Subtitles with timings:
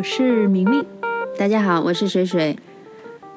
[0.00, 0.82] 我是明明，
[1.38, 2.56] 大家好，我是水水。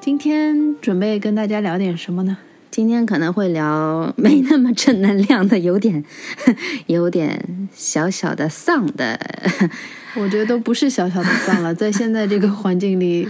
[0.00, 2.38] 今天准备跟大家聊点什么呢？
[2.70, 6.02] 今天可能会聊没那么正能量的，有点
[6.88, 9.20] 有点小小的丧的。
[10.16, 13.28] 我觉得都不是小小的丧了， 在现在这个环境里，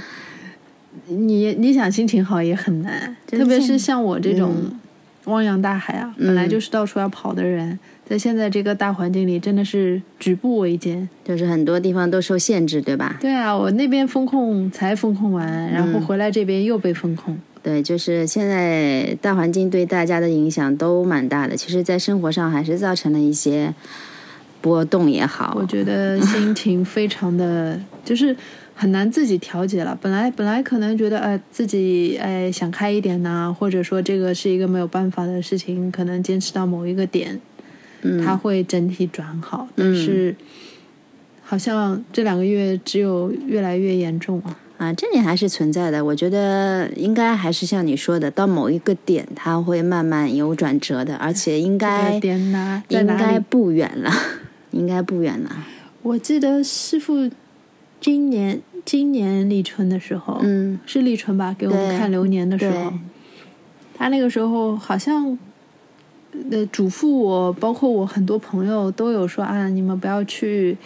[1.08, 4.78] 你你想心情好也很难，特别是像我这种
[5.24, 7.80] 汪洋大海啊，本来就是到处要跑的人。
[8.06, 13.16] 在现在这个大环境里，真的是举步维艰，就是很多地方都受限制，对吧？
[13.20, 17.36] 对啊，我那边风控才风控完，然后回来这边又被风控。
[17.62, 23.72] 对，就是现在大环境对大家的影响都蛮大的，其实，在生活上还是造成了一些
[24.60, 25.56] 波动也好。
[25.58, 28.36] 我觉得心情非常的，就是
[28.74, 29.98] 很难自己调节了。
[30.02, 37.40] 本来本来可能觉得，哎，自己哎想开一点呐，或者说这个是一个没有办法的事情，可能坚持到某一个点。
[38.24, 40.34] 它会整体转好，但是
[41.42, 44.58] 好像这两个月只有越来越严重啊！
[44.76, 46.04] 啊，这里还是存在的。
[46.04, 52.20] 我觉得应该还是像你说的，到某一个点，它会慢慢有转折的，而且应该
[52.88, 54.10] 应该不远了，
[54.72, 55.64] 应该不远了。
[56.02, 57.30] 我记得师傅
[58.00, 61.54] 今年今年立春的时候，嗯，是立春吧？
[61.58, 62.92] 给我们看流年的时候，
[63.96, 65.38] 他那个时候好像。
[66.50, 70.76] 呃，嘱咐我，包括我很多朋友都有说啊，你们不要去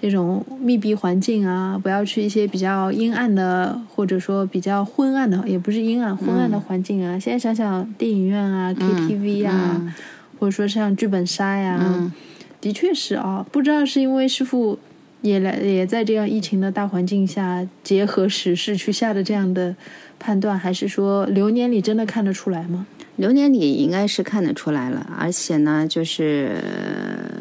[0.00, 7.18] 这种密闭环境啊，不要去一些比较阴暗的，或者说比较昏暗的，也不是阴暗，昏暗的环境啊。
[7.18, 9.94] 现在想想，电影院啊，KTV 啊，
[10.38, 12.12] 或者说像剧本杀呀，
[12.60, 13.46] 的确是啊。
[13.50, 14.78] 不知道是因为师傅
[15.22, 19.74] 也来，也在这样疫情的大环境下，结合时事去下的这样的
[20.18, 22.86] 判断，还是说流年里真的看得出来吗？
[23.16, 26.56] 流年里应该是看得出来了，而且呢，就是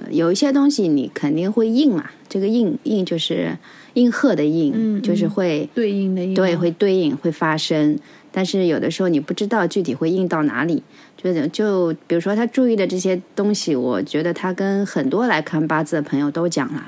[0.09, 2.09] 有一些东西你肯定会应嘛。
[2.29, 3.57] 这个应应就是
[3.93, 7.97] 应和的应，就是会对应的应，对，会对应会发生。
[8.31, 10.81] 但是有的时候你不知道具体会应到哪里，
[11.15, 16.83] 就就比如说他注意的这些东西，我觉得他跟很多来看八字的朋友都讲了，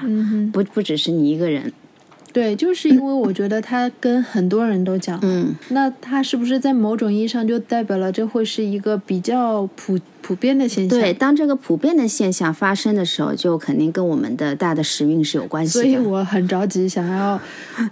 [0.52, 1.72] 不不只是你一个人。
[2.38, 9.98] 对，就是因为我觉得他跟很多人都讲，嗯，那他是不是在某种意义上就代表了这会是一个比较普？
[10.28, 11.00] 普遍的现象。
[11.00, 15.84] 对，当这个普遍的现象发生的时候，就肯定跟我们的大的时运是有关系的。
[15.84, 17.40] 所以我很着急，想要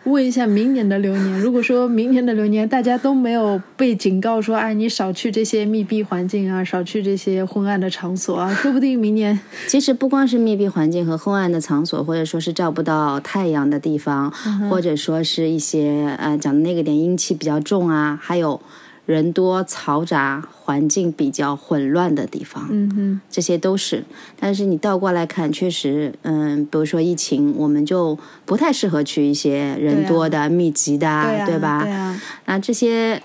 [0.03, 1.39] 问一下明年的流年。
[1.39, 9.39] 如果说明年的流年大家都没有被警告说，哎，你少去这些密闭环境啊，少去这些昏暗的场所啊， 说不定明年。
[9.67, 14.29] 其实不光是密闭环境和昏暗的场所，或者说是照不到太阳的地方，
[14.69, 18.59] 或者说是一些呃讲的那个点阴气比较重啊，还有。
[19.05, 24.03] 人多嘈杂、环境比较混乱的地方，嗯嗯，这些都是。
[24.39, 31.83] 但是你倒过来看，确实，嗯，比如说疫情，我们就不太适合去一些人多的、密集的，对吧？
[31.83, 32.21] 对啊。
[32.45, 33.21] 那这些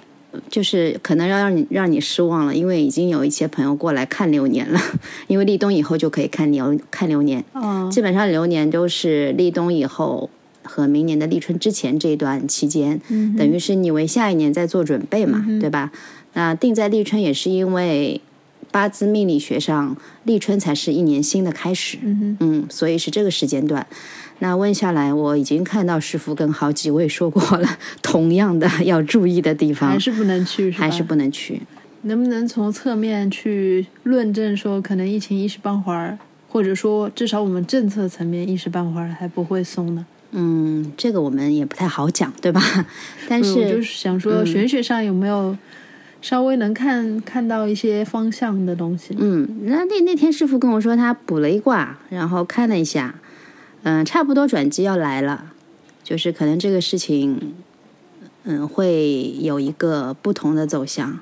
[0.49, 4.79] 就是可能要让你让你失望了，因为已经有一些朋友过来看流年了，
[5.29, 7.43] 因为立冬以后就可以看流看流年。
[7.55, 7.91] 嗯。
[7.91, 10.29] 基本上流年都是立冬以后。
[10.71, 13.01] 和明年的立春之前这一段期间，
[13.37, 15.91] 等于是你为下一年在做准备嘛，对吧？
[16.35, 18.21] 那定在立春也是因为
[18.71, 21.99] 八字命理学上立春才是一年新的开始，
[22.39, 23.85] 嗯，所以是这个时间段。
[24.39, 31.61] 那问下来，我已经看到师傅跟好几位说过了，同样的要注意的地方还是不能去，还是不能去。
[32.03, 36.17] 能不能从侧面去论证说，可能疫情一时半会儿，
[36.49, 40.07] 或者说至少我们政策层面一时半会儿还不会松呢？
[40.33, 42.63] 嗯，这个我们也不太好讲，对吧？
[43.29, 45.57] 但是就是想说，玄学上有没有
[46.23, 49.17] 稍微能看看到一些方向的东西？
[49.19, 53.17] 嗯，那那那天师傅跟我说，他卜了一卦，然后看了一下，
[53.83, 55.53] 嗯，差不多转机要来了，
[56.05, 57.55] 就是可能这个事情，
[58.45, 61.19] 嗯，会有一个不同的走向。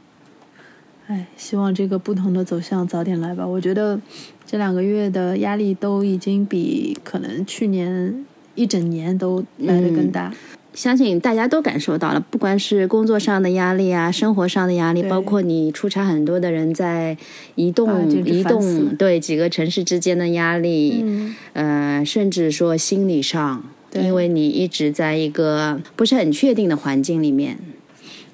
[1.06, 3.46] 哎，希望这个不同的走向早点来吧。
[3.46, 3.98] 我觉得
[4.44, 8.26] 这两个月的压力都已经比可能去年。
[8.58, 10.34] 一整年都来的更大，
[10.74, 17.16] 相信大家都感受到了，不管是工作上的压力啊，生活上的压力，包括你出差很多的人在
[17.54, 21.04] 移动移动，对几个城市之间的压力，
[21.52, 23.64] 呃，甚至说心理上，
[23.94, 27.56] 因为你一直在一个不是很确定的环境里面，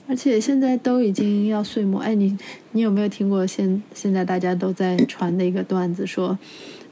[0.09, 2.37] 而且现在都已经要岁末，哎，你
[2.73, 6.39] 你有没有听过现现在大家都在传的一个段子说？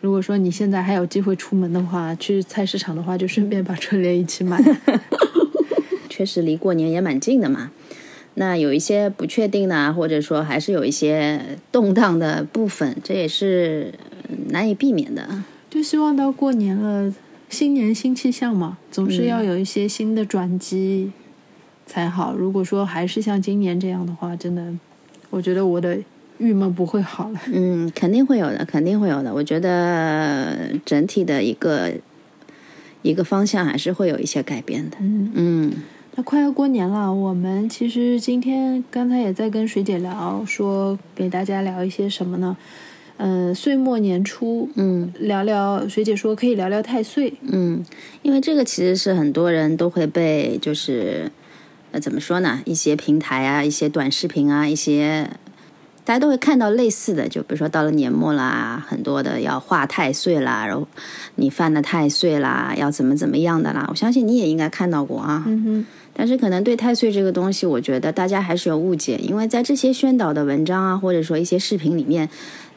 [0.03, 4.61] 如果说你现在还有机会出门的话，去菜市场的话，就顺便把春联一起买。
[6.11, 7.71] 确实离过年也蛮近的嘛。
[8.35, 11.41] 那有一些不确定的，或者说还是有一些
[11.71, 13.95] 动荡的部分，这也是
[14.49, 15.45] 难以避免的。
[15.71, 17.15] 就希望到过年了，
[17.49, 21.13] 新年新气象嘛，总是要有一些新的转机
[21.87, 22.35] 才好。
[22.35, 24.75] 如果说还是像今年这样的话，真的，
[25.31, 25.99] 我觉得我的
[26.43, 27.41] 郁闷不会好了。
[27.53, 29.33] 嗯，肯定会有的，肯定会有的。
[29.33, 31.93] 我觉得整体的一个
[33.03, 34.97] 一个方向还是会有一些改变的。
[35.01, 35.73] 嗯嗯，
[36.17, 42.57] 那快要过年了，我们其实今天刚才也在跟水姐聊，说给大家聊一些什么呢？
[43.19, 47.85] 嗯，岁末年初，嗯，聊聊水姐说可以聊聊太岁，嗯，
[48.23, 51.31] 因为这个其实是很多人都会被，就是
[51.93, 52.61] 呃怎么说呢？
[52.65, 55.31] 一些平台啊，一些短视频啊，一些
[56.05, 60.87] 大家都会看到类似的，就比如说到了年末啦，很多的要画太岁啦，然后
[61.37, 63.87] 你犯了太岁啦，要怎么怎么样的啦。
[63.89, 65.45] 我相信你也应该看到过啊。
[65.47, 72.29] 嗯哼，但是可能对太岁这个东西，我觉得大家还是有误解，因为在这些宣导的文章啊，或者说一些视频里面。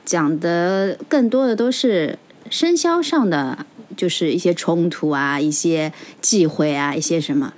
[0.06, 2.20] 讲的更多的都是
[2.52, 3.66] 生肖上的，
[3.98, 5.92] 就是一些冲突啊，一些
[6.22, 7.52] 忌讳啊，一些什么。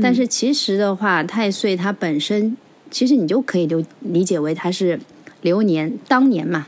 [0.00, 2.56] 但是其实的话，太岁它本身，
[2.90, 4.98] 其实你就可以理理解为它是
[5.42, 6.66] 流年当年嘛。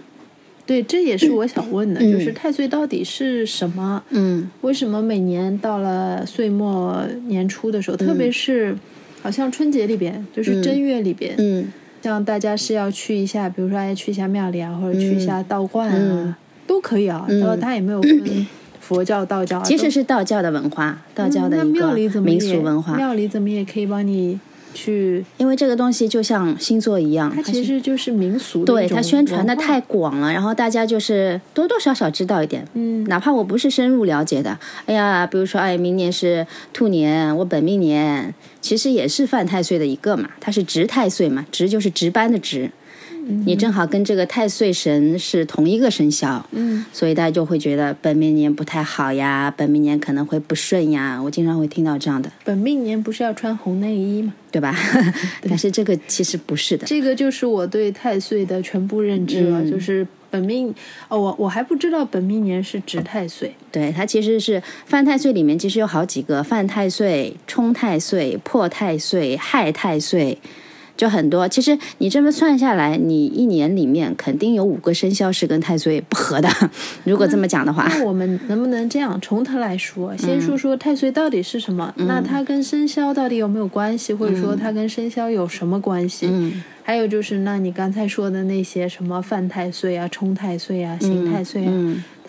[0.66, 4.02] 对，这也是我想问的，就是太岁到底是什么？
[4.10, 8.76] 嗯，为什么每年到了岁末年初的时候，特别是
[9.20, 11.68] 好像春节里边，就是正月里边，嗯。
[12.02, 17.26] 像大家是要去一下，比如说哎去一下庙里啊，或者去一下道观啊，都可以啊。
[17.28, 18.46] 然后他也没有分
[18.80, 22.96] 佛教、道教，其实是道教的文化，道教的一个民俗文化。
[22.96, 24.40] 庙里怎么也可以帮你
[24.74, 28.64] 去，因为这个东西就像星座一样，它其实就是民俗。
[28.64, 32.66] 对它宣传的太广了，然后大家就是多多少少知道一点。
[32.74, 38.34] 嗯，哪怕我不是深入了解的，哎呀，比如说哎，明年是兔年，我本命年。
[38.60, 42.70] 其实也是犯太岁的一个嘛，它是值太岁嘛，值就是值班的值，
[43.46, 52.30] 你正好跟这个太岁神是同一个生肖，嗯，所以大家就会觉得本命年不太好呀，本命年可能会不顺呀，我经常会听到这样的。
[52.44, 54.34] 本命年不是要穿红内衣吗？
[54.50, 54.76] 对吧？
[55.48, 60.06] 但是这个其实不是的，这个就是我对太岁的全部认知了，就是。
[60.32, 60.72] 本命
[61.08, 63.52] 哦，我我还不知道本命年是值太岁。
[63.72, 70.38] 对，它其实是犯太岁里面其实有好几个犯太岁、冲太岁、破太岁、害太岁。
[71.00, 76.48] 就很多，其实你这么算下来，你一年里面肯定有五个生肖是跟太岁不合的。
[77.04, 80.14] 如果这么讲的话，那我们能不能这样从头来说？
[80.18, 81.90] 先说说太岁到底是什么？
[81.96, 84.12] 那它跟生肖到底有没有关系？
[84.12, 86.28] 或者说它跟生肖有什么关系？
[86.82, 91.72] 还有就是，那你刚才说的那些什么犯太岁啊、冲太岁啊、刑太岁啊。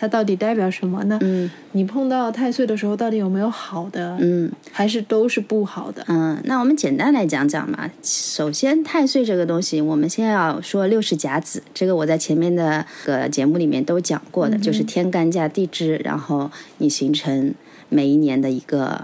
[0.02, 1.16] 它到底代表什么呢？
[1.20, 4.16] 嗯，你碰到太岁的时候，到底有没有好的？
[4.18, 6.04] 嗯，还是都是不好的？
[6.08, 7.88] 嗯，那我们简单来讲讲嘛。
[8.02, 17.54] 首先，太岁这个东西，我们先要说六十甲子，这个我在前面的个节目里面都讲过的，就是天干加地支，然后你形成
[17.88, 19.02] 每一年的一个。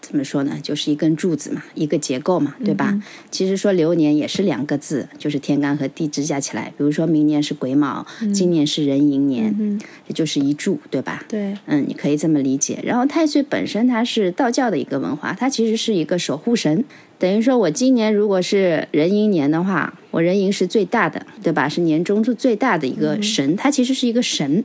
[0.00, 0.58] 怎么说呢？
[0.62, 3.00] 就是一根柱子嘛，一个结构嘛，对吧？
[3.30, 6.72] 其实说流年也是两个字，就是天干和地支加起来。
[6.76, 11.24] 比如说明年是癸卯，今年是壬寅年，嗯这就是一柱，对吧？
[11.28, 12.78] 对，嗯，你可以这么理解。
[12.82, 16.84] 然后太岁本身它是道教的一个文化，它其实是一个守护神。
[17.18, 21.68] 等于说我今年如果是壬寅年的话，我壬寅是最大的，对吧？
[21.68, 24.62] 是年中最大的一个神，它其实是一个神。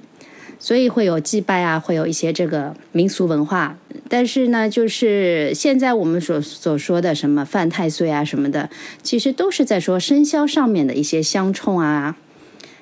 [0.59, 3.77] 所以会有祭拜啊，会有一些这个民俗文化。
[4.09, 8.69] 但是呢，就是现在我们所所说的什么犯太岁啊什么的，
[9.01, 12.17] 其实都是在说生肖上面的一些相冲啊、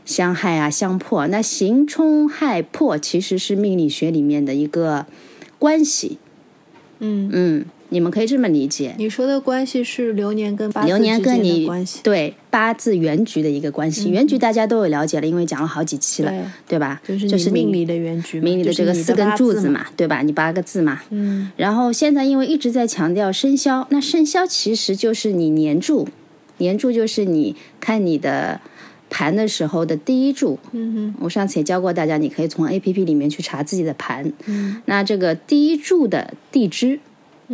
[0.05, 1.27] 相害啊、相破。
[1.27, 5.05] 那刑冲害破其实是命理学里面的一个
[5.59, 6.17] 关系。
[6.99, 7.65] 嗯嗯。
[7.93, 14.09] 你们可以这么理解，你说的关系是流年跟八字流年跟你关系，对八字原局的一个关系。
[14.09, 16.31] 原局大家都有了解了，因为讲了好几期了，
[16.69, 17.01] 对吧？
[17.05, 20.21] 就是命理的原局，命理的这个四根柱子嘛，对吧？
[20.21, 21.01] 你八个字嘛。
[21.09, 21.51] 嗯。
[21.57, 26.07] 然后现在因为一直在强调生肖，那生肖其实就是你年柱，
[26.59, 28.61] 年柱就是你看你的
[29.09, 30.57] 盘的时候的第一柱。
[30.71, 31.15] 嗯哼。
[31.19, 34.31] 我上次也教过大家，你可以从 A P P 里面去查自己的盘。
[34.45, 34.81] 嗯。
[34.85, 37.01] 那这个第一柱的地支。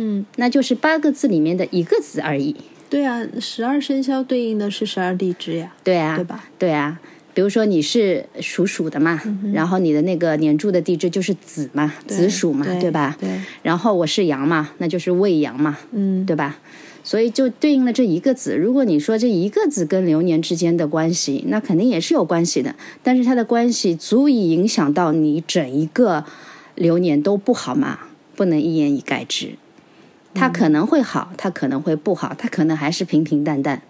[0.00, 2.54] 嗯，那就是八个字里面的一个字而已。
[2.88, 5.74] 对啊，十二生肖对应的是十二地支呀。
[5.82, 6.44] 对啊，对吧？
[6.58, 6.98] 对啊，
[7.34, 9.20] 比如说你是属鼠的嘛，
[9.52, 13.16] 然后你的那个年柱的地支就是子嘛，子鼠嘛，对吧？
[13.20, 13.28] 对。
[13.62, 16.58] 然后我是羊嘛，那就是未羊嘛，嗯，对吧？
[17.04, 18.56] 所以就对应了这一个子。
[18.56, 26.24] 如果你说这一个子跟流年之间的关系，那肯定也是有关系的，但是它的关系足以影响到你整一个
[26.74, 27.98] 流年都不好嘛，
[28.34, 29.52] 不能一言以概之。
[30.34, 33.80] 他可能会好，它可能会不好，它可能还是平平淡淡，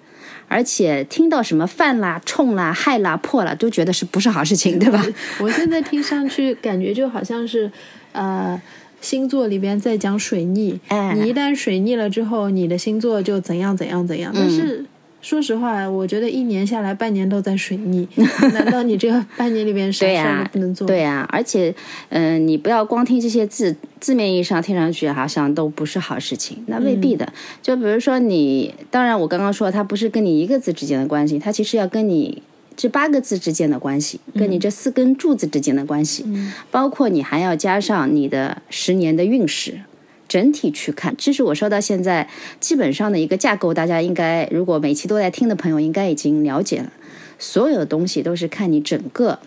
[0.47, 5.05] 而且听到什么犯啦、冲啦、害啦、破啦，都觉得是不是好事情，对吧？
[5.41, 7.71] 我现在听上去感觉就好像是，
[8.13, 8.61] 呃
[9.01, 14.33] 星座里边在讲水逆，哎你一旦水逆了之后，你的星座就怎样怎样怎样。
[14.35, 14.85] 但是
[15.21, 18.07] 说实话，我觉得一年下来，半年都在水逆，
[18.55, 20.87] 难道你这个半年里面啥事儿、都不能做？
[20.87, 21.75] 对呀、而且，
[22.11, 27.25] 嗯、你不要光听这些字，字面意义上听上去好像都不是好事情，那未必的。
[27.27, 32.43] 嗯就比如说你，当然我刚刚说它不是跟你一个字之间的关系，它其实要跟你
[32.77, 36.25] 这八个字之间的关系，跟嗯你这四根柱子之间的关系，
[36.71, 39.81] 包括你还要加上你的十年的运势。
[40.29, 42.29] 整体去看，这是我说到现在
[42.61, 46.93] 基本上的一个架构，大家应该如果每期都在听的朋友，应该已经了解了。
[47.39, 49.39] 所有的东西都是看你整个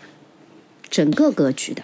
[0.90, 1.82] 整个格局的，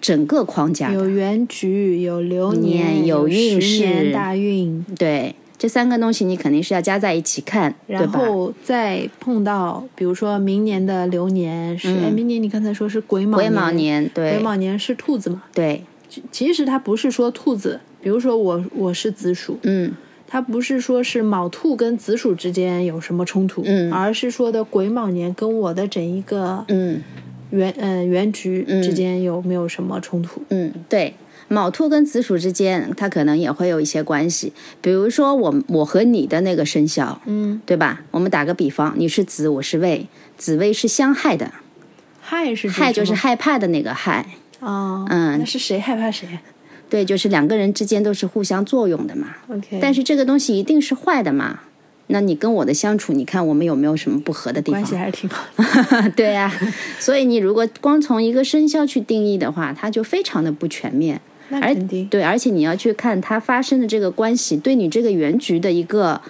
[0.00, 0.94] 整个框架的。
[0.94, 8.08] 有原局，有流年有有运势大运，对，这三个东西你肯定是要加在一起看，然？
[8.08, 15.42] 后再碰到，比如说明年的流年是，哎，明年你刚才说是癸卯年癸卯年，对癸卯年是兔子嘛？
[15.52, 15.82] 对，
[16.30, 19.94] 其实它不是说兔子，比如说我我是子鼠，嗯。
[20.30, 23.90] 它不是说是卯兔跟子鼠之间有什么冲突，嗯。
[23.92, 27.02] 而是说的癸卯年跟我的整一个嗯。
[27.50, 30.42] 原呃原局之间有没有什么冲突？
[30.50, 31.14] 嗯，对。
[31.50, 34.52] 卯兔跟子鼠之间，它可能也会有一些关系，
[34.82, 38.02] 比如说我我和你的那个生肖，嗯，对吧？
[38.10, 41.52] 我们打个比方，你是子，我是未，子未是相害的，
[42.20, 44.26] 害是害就是害怕的那个害，
[44.60, 45.38] 哦，嗯。
[45.38, 46.28] 那是谁害怕谁
[46.88, 49.36] 对，就是两个人之间都是互相作用的嘛。
[49.48, 51.60] ？OK，但是这个东西一定是坏的嘛？
[52.08, 54.90] 那你跟我的相处，你看我们有没有什么不合的地方关？
[54.90, 56.10] 系还是挺好的。
[56.16, 56.50] 对呀、
[56.98, 61.20] 所以你如果光从一个生肖去定义的话，它就非常的不全面。
[61.50, 66.20] 而那肯定，对，而且你要去看它发生的这个关系对你这个原局的一个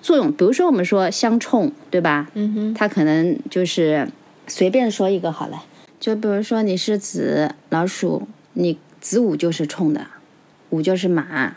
[0.00, 0.32] 作用。
[0.32, 2.28] 比如说我们说相冲，对吧？
[2.34, 4.08] 嗯哼，它可能就是
[4.46, 5.64] 随便说一个好了，
[5.98, 10.06] 就比如说你是子老鼠，你子午就是冲的，
[10.70, 11.54] 午就是马，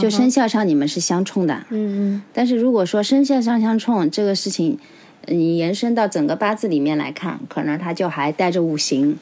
[0.00, 1.54] 就生肖上你们是相冲的。
[1.68, 4.78] 嗯嗯但是如果说生肖上相冲这个事情，
[5.26, 9.18] 呃你延伸到整个八字里面来看，可能它就还带着五行，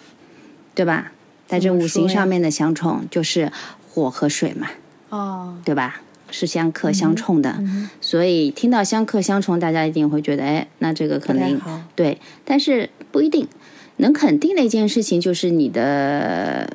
[0.75, 1.11] 对吧？
[1.49, 3.51] 带着五行上面的相冲，就是
[3.91, 4.69] 火和水嘛，
[5.09, 6.03] 哦，对吧？
[6.31, 7.63] 是相克相冲的，
[8.01, 11.61] 所以听到相克相冲，大家一定会觉得，哎，那这个可能。
[11.95, 13.47] 对，但是不一定。
[13.99, 16.69] 能肯定的一件事情就是你的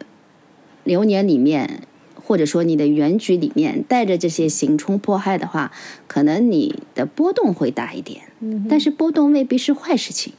[0.89, 1.83] 流年里面，
[2.15, 5.71] 或者说你的原局里面带着这些刑冲迫害的话，
[6.07, 8.23] 可能你的波动会大一点。
[8.39, 10.33] 嗯但是波动未必是坏事情。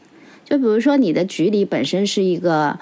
[0.45, 2.81] 就比如说你的局里本身是一个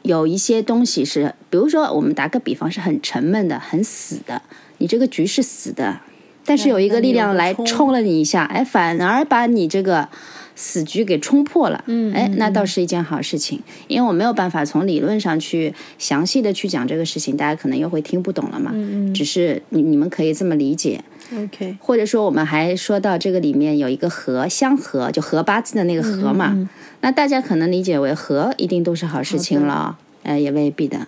[0.00, 4.40] 有一些东西是，比如说我们打个比方是很沉闷的、很死的，
[4.78, 6.00] 你这个局是死的，
[6.46, 10.08] 但是有一个力量来冲了你一下，哎，反而把你这个
[10.54, 13.60] 死局给冲破了，嗯哎，那倒是一件好事情。
[13.88, 18.70] 因为我没有办法从理论上去详细的去讲这个事情，大家可能又会听不懂了嘛。
[18.74, 26.68] 嗯只是你你们可以这么理解，嗯，OK，或者说我们还说到这个里面有一个合相合，就合八字的那个合嘛，嗯
[27.00, 31.06] 那大家可能理解为合一定都是好事情了，呃，也未必的。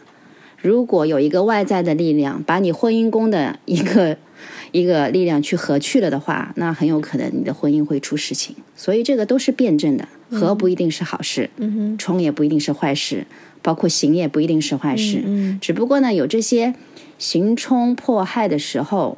[0.60, 4.16] 如果有一个外在的力量把你婚姻宫的一个
[4.76, 8.54] 一个力量去合去了的话，那很有可能你的婚姻会出事情。
[8.74, 13.26] 所以这个都是辩证的，合不一定是好事，嗯哼，冲也不一定是坏事，
[13.62, 15.22] 包括行也不一定是坏事。
[15.24, 16.74] 嗯只不过呢，有这些
[17.16, 19.16] 行冲迫害的时候，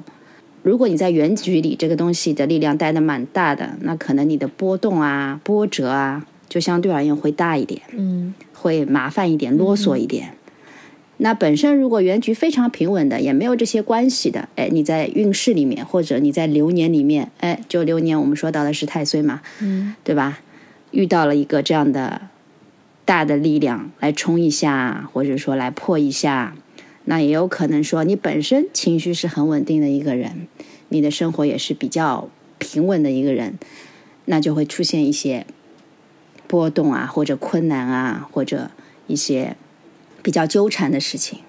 [0.62, 10.34] 如果你在原局里这个东西的力量带的蛮大的，那可能你的波动啊、波折啊，就相对而言会大一点，嗯会麻烦一点、啰嗦一点。
[11.18, 20.38] 那本身如果原局非常平稳的，也没有这些关系的，哎，你在运势里面或者你在流年里面，哎，就流年我们说到的是太岁嘛，嗯对吧？
[20.92, 22.22] 遇到了一个这样的
[23.04, 26.54] 大的力量来冲一下，或者说来破一下，
[27.04, 30.46] 那也有可能说你本身情绪是很稳定的一个人，
[30.88, 33.58] 你的生活也是比较平稳的一个人，
[34.26, 35.44] 那就会出现一些
[36.46, 38.70] 波动啊，或者困难啊，或者
[39.08, 39.56] 一些
[40.22, 41.40] 比较纠缠的事情。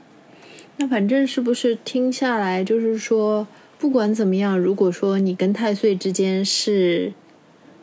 [0.78, 3.48] 那反正是不是听下来，就是说，
[3.78, 7.12] 不管怎么样，如果说你跟太岁之间是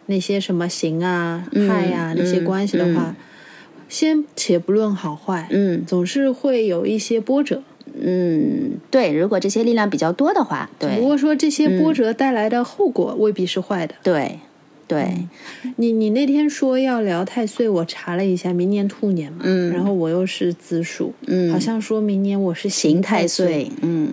[0.07, 3.14] 那些什么刑啊、嗯害呀、那些嗯关系的话，
[3.88, 7.62] 先且不论好坏，嗯总是会有一些波折。
[7.99, 13.95] 嗯，对，如果这些力量比较多的话，对不过说这些波折带来的后果未必是坏的。
[14.02, 14.40] 对
[14.88, 15.26] 对，
[15.76, 19.73] 你你那天说要聊太岁，我查了一下，明年兔年嘛，嗯。
[19.73, 21.52] 然后我又是子鼠，嗯。
[21.52, 24.12] 好像说明年我是刑太太岁，嗯，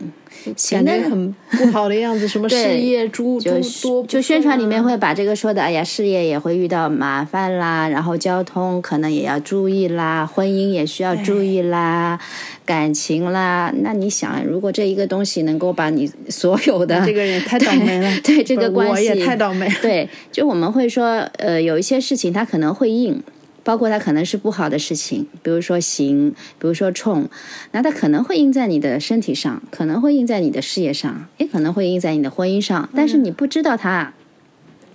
[0.72, 3.50] 感觉很不好的样子，什么事业诸诸
[3.82, 12.20] 多，就宣传里面会把这个说的，哎呀，事业也会遇到麻烦啦，然后交通可能也要注意啦，婚姻也需要注意啦，
[12.66, 13.74] 感情啦。
[13.78, 19.76] 那你想，如果这一个东西能够把你所有的这个人太倒霉了， 对这个关系我也太倒霉了。
[19.82, 23.22] 对，就我们会说，呃，有一些事情它可能会硬。
[23.64, 27.30] 包括它可能是不好的事情，比如说行，比如说冲，
[27.72, 34.14] 那它可能会印在你的身体上，可能会印在你的事业上，也可能会印在你的婚姻上，但是你不知道它，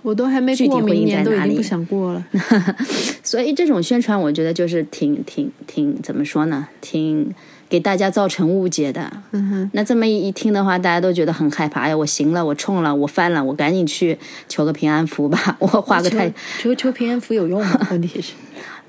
[0.01, 2.25] 我都还没过明年都已经不想过了，
[3.23, 7.33] 所以这种宣传我觉得就是挺挺挺怎么说呢，挺
[7.69, 9.09] 给大家造成误解的。
[9.73, 11.81] 那这么一听的话，大家都觉得很害怕。
[11.81, 17.79] 哎呀，我行了，我冲了，我翻了，我赶紧去求个平安符吧， 我画个太求求平安符有用吗？
[17.91, 18.33] 问题是。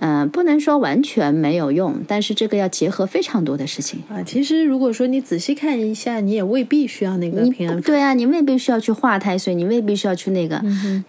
[0.02, 4.22] 嗯，不能说完全没有用，但是这个要结合非常多的事情啊。
[4.22, 7.82] 其实如果说你仔细看一下，你也未必需要那个平安符。
[7.82, 10.58] 对啊，你未必需要去画太岁，你未必需要去那个。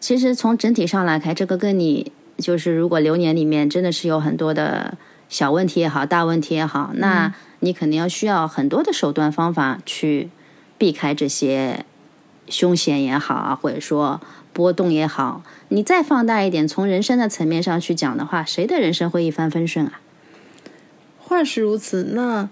[0.02, 4.98] 其实从整体上来看，这个跟你就是如果流年里面真的是有很多的
[5.30, 10.30] 小问题也好，大问题也好，那你肯定要需要很多的手段方法去
[10.78, 11.86] 避开这些
[12.48, 14.22] 凶险也好啊，或者说。
[14.54, 20.02] 波动也好，你再放大一点，从人生的层面上去讲的话，谁的人生会一帆风顺啊？
[21.18, 22.50] 话是如此，那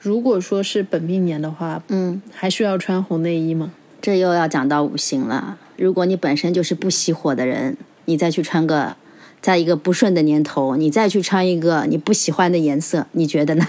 [0.00, 3.70] 如果说是本命年的话，嗯，还需要穿红内衣吗？
[4.00, 5.58] 这又要讲到五行了。
[5.76, 7.76] 如果你本身就是不喜火的人，
[8.06, 8.96] 你再去穿个，
[9.42, 13.68] 在一个不顺的年头，你再去穿一个你不喜欢的颜色，你觉得呢？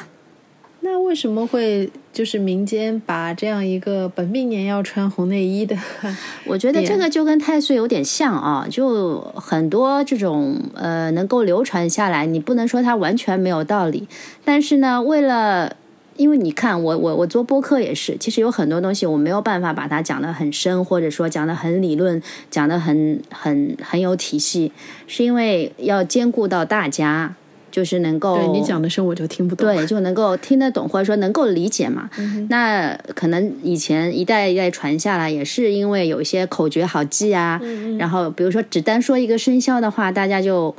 [1.07, 5.75] 为什么会就是民间把这样一个本命年要穿红内衣的？
[6.45, 14.05] 我觉得这个就跟太岁有点像啊，就很多这种呃能够流传下来，你不能说它完全没有道理。
[14.43, 15.77] 但是呢，为了
[16.17, 24.73] 因为你看我我我做播客也是，其实有很多东西我没有办法把它讲得很深，或者说讲得很理论，讲得很很很有体系，
[25.07, 27.35] 是因为要兼顾到大家。
[27.77, 32.09] 就是能够对你讲的时候我就听不懂，对，就能够听得懂或者说能够理解嘛。
[32.49, 37.61] 那可能以前一代一代传下来，也是因为有一些口诀好记啊。
[37.99, 40.75] 然后比如说只单说一个生肖的话，大家就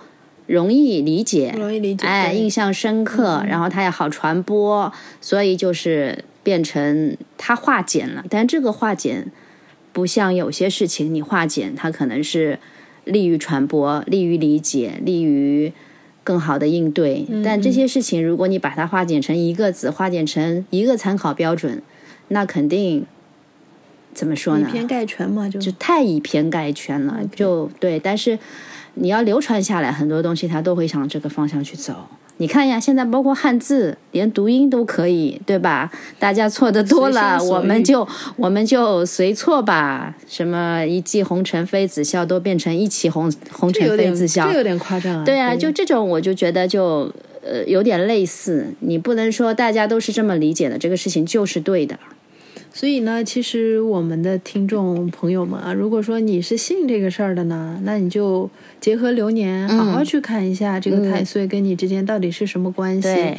[0.49, 8.25] 容易理解，容易理解，哎，印象深刻，然后它也好传播，所以就是变成它化简了。
[8.29, 9.31] 但这个化简
[9.93, 12.59] 不像有些事情，你化简它可能是
[13.05, 15.73] 利于传播、利于理解、利于。
[16.29, 21.81] 更好的应对，但这些事情，如果你把它化简成一个字，化简成一个参考标准，
[22.29, 23.07] 那肯定
[24.12, 24.69] 怎么说呢？
[24.69, 27.99] 以偏概全嘛，就就太以偏概全了，就对。
[27.99, 28.38] 但是
[28.93, 31.95] 你要流传下来，很多东西它都会向这个方向去走。
[32.40, 35.90] 你看呀，现在包括汉字，连读音都可以，对吧？
[36.18, 40.14] 大家错的多了，我们就我们就随错吧。
[40.29, 45.24] 什么一骑红尘妃子笑，都变成一骑红红尘妃子笑，这有点夸张啊。
[45.24, 48.66] 对啊，就这种，我就觉得就呃有点类似。
[48.81, 51.98] 你不能说大家都是这么理解的，这个事情就是对的。
[52.79, 58.49] 所以呢，其实我们的听众朋友们啊，如果说你是信这个事儿的呢，那你就
[58.81, 63.35] 结合流年，好好去看一下这个太岁跟你之间到底是什么关系。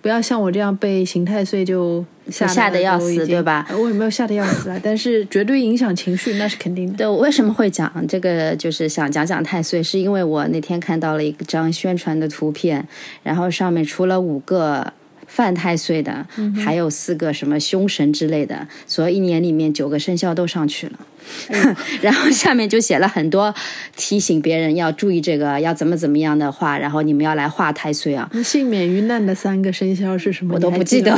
[0.00, 3.66] 不要像我这样被刑太岁就吓得要死，对吧？
[3.72, 6.98] 我也没有吓得要死啊， 但是绝对影响情绪，那是肯定的。
[6.98, 8.54] 对，我为什么会讲这个？
[8.54, 12.86] 就是想讲讲太岁，是因为我那天看到了一张宣传的图片，
[13.24, 14.92] 然后上面出了五个。
[15.36, 16.26] 犯太岁的，
[16.64, 20.98] 还有四个什么凶神之类的，所以一年里面九个生肖都上去了。
[22.00, 23.52] 然后下面就写了很多
[23.96, 28.26] 提醒别人要注意这个，要怎么怎么样的话，然后你们要来化太岁啊。
[28.32, 30.54] 那幸免于难的三个生肖是什么？
[30.54, 31.14] 我都不记得。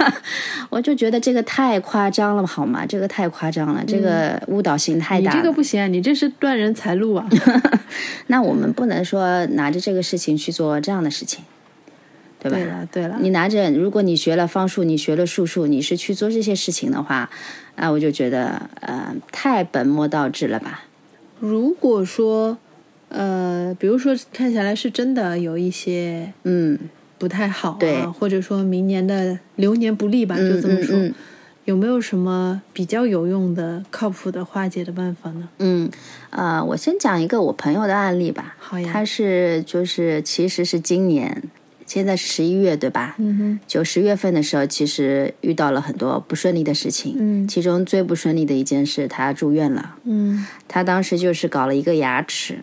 [0.70, 2.86] 我就觉得这个太夸张了，好吗？
[2.86, 5.32] 这个太夸张了，这个误导性太大。
[5.32, 7.28] 你这个不行啊，你这是断人财路啊。
[8.28, 11.44] 那我们不能说拿着这个事情去做这样的事情。
[12.40, 12.56] 对吧？
[12.56, 17.28] 对了，对了，你拿着，如果你学了方术，你学了术数，你是去做这些事情的话，
[17.76, 20.84] 那我就觉得，呃，太本末倒置了吧。
[21.38, 22.56] 如果说，
[23.10, 26.78] 呃，比如说看起来是真的有一些，嗯，
[27.18, 30.98] 不太好，对，或者说明年的流年不利吧，就这么说，
[31.66, 35.48] 有没有什么比较有用的、靠谱的化解的办法呢？
[35.58, 35.90] 嗯，
[36.30, 38.56] 呃，我先讲一个我朋友的案例吧。
[38.58, 41.42] 好呀，他是就是其实是今年。
[41.92, 43.16] 现在是十一月对吧？
[43.18, 47.16] 嗯哼，就十月份的时候，其实遇到了很多不顺利的事情。
[47.18, 49.96] 嗯，其中最不顺利的一件事，他住院了。
[50.04, 52.60] 嗯，他当时就是搞了一个牙齿，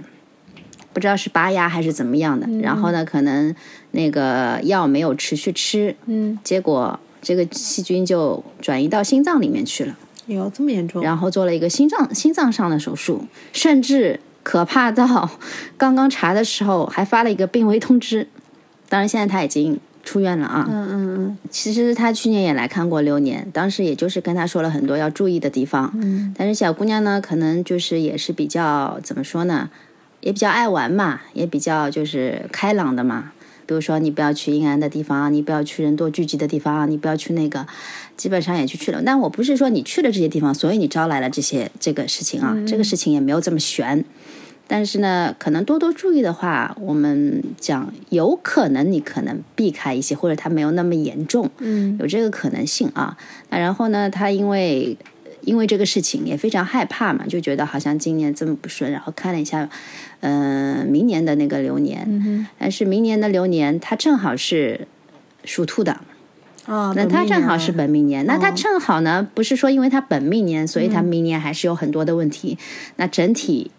[0.93, 2.47] 不知道是拔牙还是怎么样的。
[2.61, 3.53] 然后呢，可能
[3.91, 5.93] 那个药没有持续吃。
[6.05, 9.97] 嗯，结果这个细菌就转移到心脏里面去了。
[10.27, 11.03] 有这么严重？
[11.03, 15.29] 然后做了一个心脏心脏上的手术，甚至可怕到
[15.77, 18.29] 刚刚查的时候还发了一个病危通知。
[18.89, 20.67] 当然，现在他已经出院了啊。
[20.69, 21.37] 嗯嗯嗯。
[21.49, 25.91] 其实他去年也来看过流年，当时也就是跟他说了很多要注意的地方。
[25.95, 26.33] 嗯。
[26.37, 29.69] 但是小姑娘呢，可能就是也是比较怎么说呢，
[30.21, 33.31] 也比较爱玩嘛，也比较就是开朗的嘛。
[33.65, 37.67] 比如说，你不要去阴暗的地方，你不要去人多聚集的地方，你不要去那个，
[38.15, 39.03] 基本上也去去了。
[39.05, 44.05] 但我不是说你去了这些地方，所以你招来了这些这个事情啊，这个事情也没有这么悬。
[44.67, 53.17] 但是呢，可能多多注意的话，我们讲有可能你可能避开一些，或者它没有那么严重，嗯，有这个可能性啊。
[53.49, 54.97] 那然后呢，他因为
[55.41, 59.69] 因为这个事情也非常害怕嘛，就觉得好像今年这么不顺，然后看了一下。
[60.21, 64.87] 嗯，明年的那个流年，嗯但是明年的流年它正好是
[65.45, 66.01] 属兔的，
[66.65, 72.57] 哦，那他正好是本命年，那他正好呢，不是说因为他本命年，所以他明年还是有很多的问题。
[72.95, 73.69] 那整体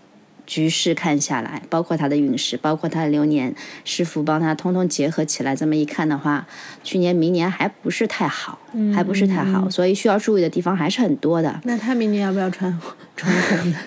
[0.49, 6.47] 局势看下来，包括他的运势，包括他的流年，师傅帮他通通结合起来，这么一看的话，
[6.83, 8.59] 去年、明年还不是太好，
[8.95, 11.61] 还不是太好，所以需要注意的地方还是很多的。
[11.65, 12.81] 那他明年要不要穿
[13.15, 13.79] 穿红的？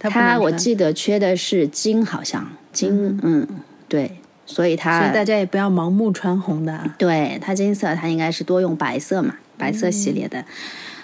[0.10, 3.46] 他我记得缺的是金，好像金，嗯，
[3.86, 6.90] 对，所以他所以大家也不要盲目穿红的。
[6.96, 10.42] 对他金色，他应该是多用白色嘛，白色系列的。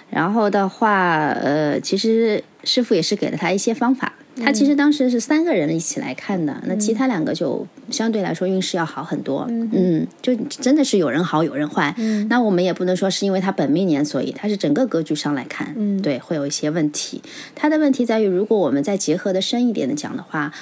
[0.09, 4.13] 然后的话，呃，其实师傅也是给了他一些方法。
[4.41, 9.45] 他其实当时是三个人一起来看的，那其他两个就相对来说运势要好很多。
[9.49, 11.93] 嗯，就真的是有人好有人坏。
[11.97, 17.21] 嗯，那我们也不能说是因为他本命年，所以他是整个格局上来看，嗯，对，会有一些问题。
[17.53, 20.53] 他的问题在于，如果我们再结合的深一点的讲的话，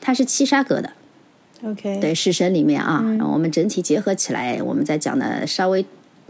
[0.00, 0.92] 他是七杀格的。
[1.62, 5.84] OK，对，式神里面啊，然后我们整体结合起来，我们再讲的稍微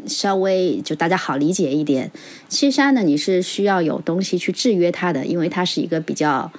[0.07, 2.11] 稍微就大家好理解一点。
[2.49, 6.51] 七杀呢，你是需要有东西去制约它的，因为它是一个比较。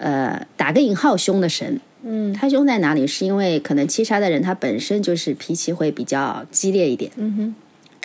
[0.00, 3.06] 呃，打个引号，凶的神，嗯，他凶在哪里？
[3.06, 7.54] 是因为可能七杀的人他本身就是脾气会比较激烈一点，嗯哼，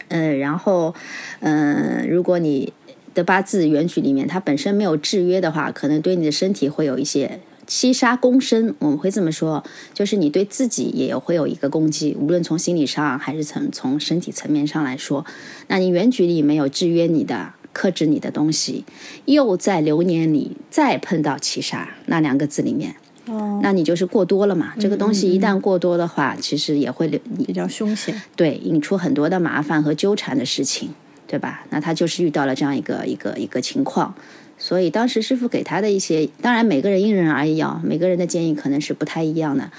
[0.10, 0.94] 嗯，然后，
[1.40, 2.74] 嗯，如果你
[3.14, 15.26] 的八字原局里面它本身没有制约的话，可能对你的身体会有一些七杀攻身，我们会这么说，就是你对自己也会有一个攻击，无论从心理上还是从从身体层面上来说，
[15.68, 17.54] 那你原局里没有制约你的。
[17.76, 18.86] 克制你的东西，
[19.26, 24.74] 又在流年里再碰到七杀那两个字里面，哦，那你就是过多了嘛。
[24.80, 30.92] 这个东西一旦过多的话，其实也会比较凶险，对，引出很多的麻烦和纠缠的事情，
[31.28, 31.66] 对吧？
[31.70, 34.16] 那他就是遇到了这样一个一个一个情况，
[34.58, 39.70] 所以当时师傅给他的一些，当然每个人因人而异啊，每个人的建议可能是不太一样的。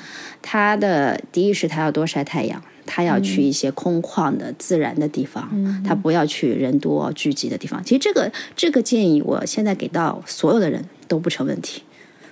[0.43, 2.63] 他的第一是他要多晒太阳。
[2.89, 7.83] 他要去一些空旷的、自然的地方，他不要去人多聚集的地方。
[7.85, 11.83] 其实这个这个建议，我现在给到所有的人都不成问题。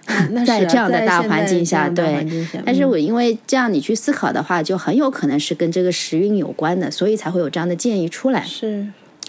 [0.47, 2.25] 在这样的大环境下，对。
[2.65, 8.41] 但是我因为这样你去思考的话，就很有可能是跟这个时运有关的，所以才会有这样的建议出来。
[8.45, 8.87] 是。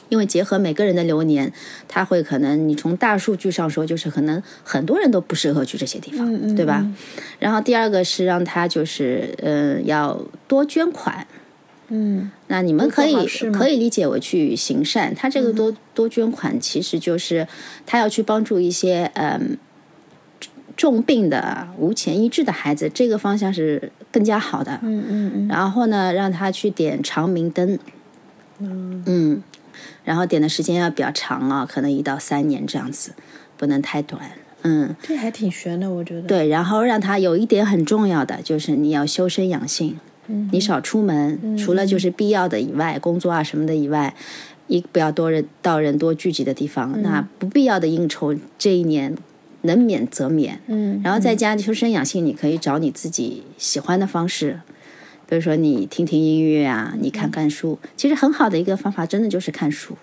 [0.09, 1.51] 因为结合每个人的流年，
[1.87, 6.85] 他会可能你从大数据上说，就是可能很多人都不适合去这些地方，对吧？
[7.39, 11.25] 然后第二个是让他就是呃要多捐款，
[11.87, 13.15] 嗯，那你们可以
[13.51, 15.13] 可以理解为去行善。
[15.15, 17.47] 他这个多多捐款，其实就是
[17.85, 19.57] 他要去帮助一些嗯
[20.77, 24.79] 重病的无钱医治的孩子，这个方向是更加好的。
[24.83, 25.47] 嗯嗯嗯。
[25.47, 27.79] 然后呢，让他去点长明灯，
[28.59, 29.43] 嗯嗯。
[30.05, 33.11] 然后点的时间要比较长啊，可能一到三年这样子，
[33.57, 34.21] 不能太短。
[34.61, 36.27] 嗯，这还挺悬的，我觉得。
[36.27, 39.99] 对，然后让他有一点很重要的，就是你要修身养性，
[40.51, 44.15] 你少出门，除了就是必要的以外，工作啊什么的以外，
[44.67, 46.99] 一不要多人到人多聚集的地方。
[47.03, 49.15] 那不必要的应酬，这一年
[49.61, 50.59] 能免则免。
[50.65, 54.61] 嗯，然后在家修身养性，你可以找你自己喜欢的方式。
[55.27, 59.97] 比如说，你听听音乐啊，你看看书，其实很好的一个方法，真的就是看书。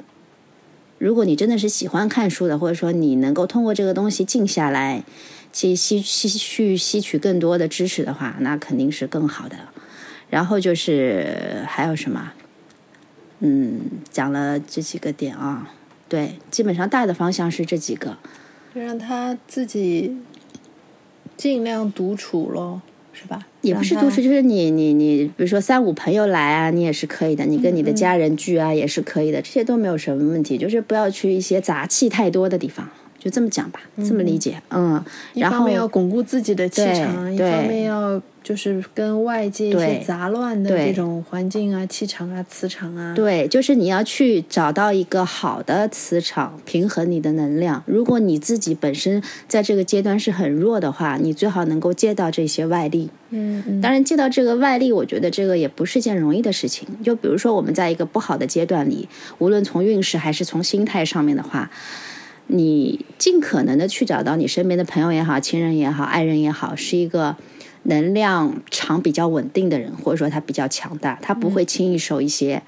[0.98, 5.04] 如果你真的是喜欢看书的，或者说你能够通过这个东西静下来，
[5.52, 9.56] 去吸吸去吸取更多的知识的话，那肯定是更好的。
[10.28, 12.32] 然后就是还有什么？
[13.40, 15.72] 嗯，讲了这几个点啊，
[16.08, 18.16] 对，基本上大的方向是这几个，
[18.74, 20.16] 就让他自己
[21.36, 22.82] 尽量独处咯。
[23.14, 23.46] 是吧？
[23.62, 27.44] 也不是独处，就是你你你，比如说三五朋友来啊，你也是可以的。
[27.46, 30.58] 你跟你的家人聚啊，也是可以的，这些都没有什么问题。
[30.58, 32.88] 就是不要去一些杂气太多的地方，
[33.22, 34.60] 就这么讲吧，这么理解。
[34.70, 35.00] 嗯，
[35.34, 47.80] 然后一方面要巩固自己的气场，一方面要就是跟外界一些杂乱的这种环境啊、气场啊、磁场啊，对，就是你要去找到一个好的磁场，平衡你的能量。
[47.86, 53.08] 如果你自己本身在这个阶段是很弱的话，你最好能够借到这些外力。
[53.34, 56.86] 嗯嗯，当然，借到这个外力，我觉得这个也不是件容易的事情。
[57.02, 59.08] 就比如说，我们在一个不好的阶段里，
[59.38, 61.70] 无论从运势还是从心态上面的话，
[62.52, 67.36] 你尽可能的去找到你身边的朋友也好、亲人也好、爱人也好，是一个
[67.84, 72.62] 能量场比较稳定的人，或者说他比较强大，他不会轻易受一些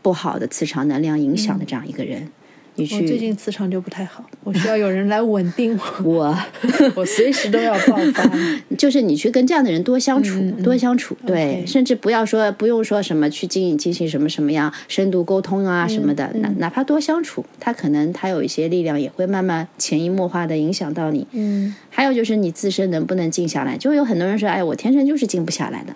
[0.00, 2.30] 不好的磁场能量影响的这样一个人。
[2.78, 6.26] 你我最，近磁场就不太好，我需要有人来稳定我，
[6.62, 8.30] 我我随时都要爆发。
[8.78, 21.26] 就是你去跟这样的人多相处，多相处，对甚至不要说不用说什么去进进行什么什么样深度沟通啊什么的，哪哪怕多相处，他可能他有一些力量也会慢慢潜移默化的影响到你。
[21.32, 25.92] 嗯，还有就是你自身能不能静下来，就有很多人说，哎，我天生就是静不下来的，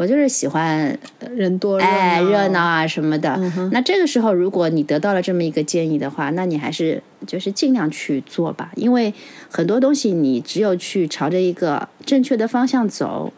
[0.00, 0.98] 我就是喜欢
[1.36, 3.34] 人多热闹，哎热闹啊什么的。
[3.38, 9.12] 嗯那这个时候，如果你得到了这么一个建议的话，那你还是就是尽量去做吧，因为
[9.50, 13.30] 很多东西你只有去朝着一个正确的方向走，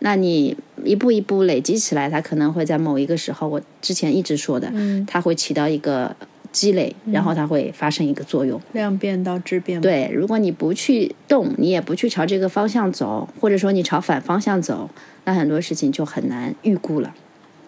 [0.00, 6.14] 那你一步一步累积起来，它可能会在某一个时候，我之前一直说的，嗯它会起到一个
[6.54, 8.60] 积累，然后它会发生一个作用。
[8.72, 14.88] 量变到质变。，对，如果你不去动，你也不去朝这个方向走，或者说你朝反方向走，
[15.24, 17.12] 那很多事情就很难预估了，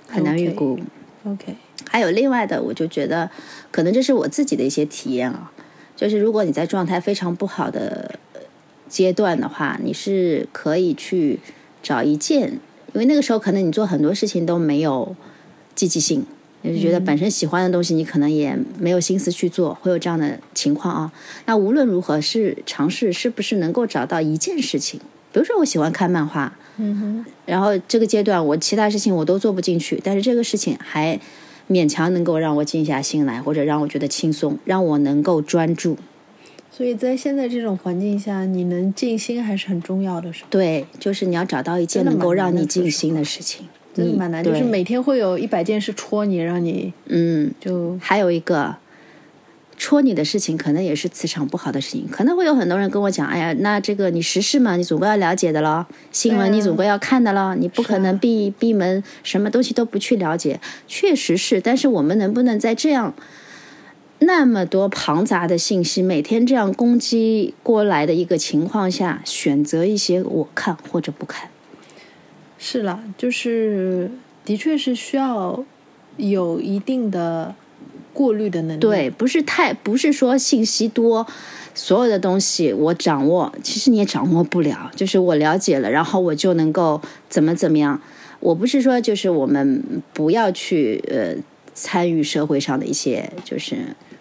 [0.06, 0.78] 很难预估。
[1.24, 1.56] OK，
[1.90, 3.28] 还有另外的，我就觉得，
[3.72, 5.50] 可能这是我自己的一些体验啊，
[5.96, 8.40] 就是如果你在状态非常不好的呃
[8.88, 11.40] 阶段的话，你是可以去
[11.82, 12.60] 找一件，
[12.92, 15.16] 因为那个时候可能你做很多事情都没有
[15.74, 16.24] 积极性，
[16.62, 21.12] 你就觉得本身喜欢的东西，你可能也没有心思去做，会有这样的情况啊。
[21.44, 24.98] 那无论如何，是尝试是不是能够找到一件事情，
[25.32, 31.20] 比如说我喜欢看漫画，嗯哼，然后这个阶段我其他事情我都做不进去，但是这个事情还
[31.68, 35.96] 勉强能够让我静下心来，或者让我觉得轻松，让我能够专注。
[36.72, 40.48] 所以在现在这种环境下，你能静心还是很重要的，是吧？
[40.50, 43.66] 对，就是你要找到一件能够让你静心的事情。
[43.96, 48.76] 你真的蛮难，就是每天会有一百件事戳你，让你嗯，就还有一个
[49.76, 52.08] 戳你的事情，可能也是磁场不好的事情。
[52.10, 63.14] 可能会有很多人跟我讲：“哎呀，那这个你时事嘛，你总归要了解的咯，新闻你总归要看的咯，你不可能闭闭门，什么东西都不去了解。”确实是，但是我们能不能在这样
[64.20, 71.50] 那么多庞杂的信息每天这样攻击过来的一个情况下，选择一些我看或者不看？
[72.58, 74.10] 是啦，就是
[74.44, 75.64] 的确是需要
[76.16, 77.54] 有一定的
[78.12, 78.80] 过滤的能力。
[78.80, 81.26] 对，不是太不是说信息多，
[81.74, 84.90] 所有的东西我掌握，其实你也掌握不了。
[84.96, 88.00] 就是我了解了，然后我就能够怎么怎么样。
[88.40, 91.34] 我不是说就是我们不要去呃
[91.74, 93.76] 参与社会上的一些就是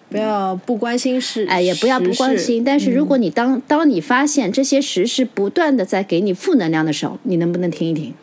[0.10, 2.64] 不要不关心事，哎，也不要不关心。
[2.64, 8.14] 但是如果你当、当你发现这些时事不断的在给你负能量的时候，你能不能听一听？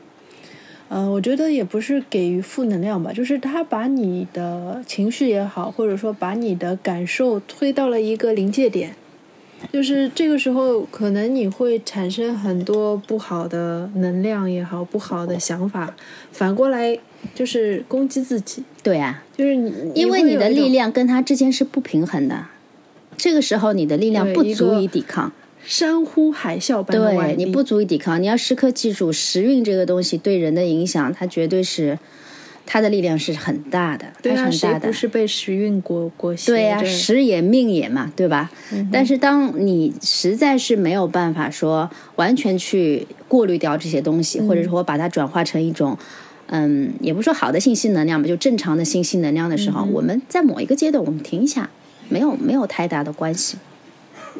[0.92, 8.94] 呃，我觉得也不是给予负能量吧，就是他把你的情绪也好，或者说把你的感受推到了一个临界点，
[9.72, 15.96] 就是这个时候可能你会产生很多不好的能量也好，不好的想法，
[16.30, 16.98] 反过来
[17.34, 22.48] 就是攻击自己，对啊，就是你因为你的力量跟他之间是不平衡的，
[23.16, 25.32] 这个时候你的力量不足以抵抗。
[25.64, 31.98] 山呼海啸般的外力，对你不足以抵抗，你要时刻记住时运这个东西对人的影响，它绝对是
[32.66, 34.92] 它的力量是很大的，对啊，它是很大的不。
[34.92, 38.50] 是被时运裹裹挟对呀、着时也命也嘛，对吧？
[38.72, 45.96] 嗯但是当你实在是没有办法说完全去过滤掉这些东西，或者说把它转化成一种。
[46.54, 51.70] 嗯，也不说好的信息能量吧，就正常的信息能量的时嗯候，我们在某一个阶段，我们停一下，
[52.10, 53.56] 没有没有太大的关系。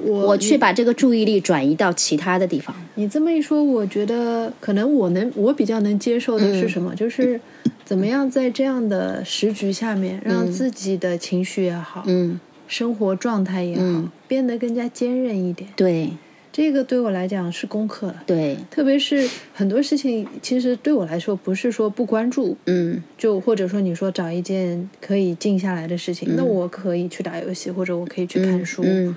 [0.01, 2.75] 我我去把这个注意力转移到其他的地方。
[2.95, 6.95] 你这么一说，我觉得可能我能我比较能接受的是什么？
[6.95, 7.41] 就是
[7.85, 15.69] 怎么样在这样的时局下面，让自己的情绪也好，嗯，生活状态也好，变得更加坚韧一点。
[15.77, 16.11] 对
[16.53, 18.23] 这个对我来讲是功课了。
[18.27, 28.83] 对，特别是很多事情，其实对我来说不是说不关注，嗯就或者说你说找一件可以静下来的事情，那我可以去打游戏，或者我可以去看书。
[28.85, 29.17] 嗯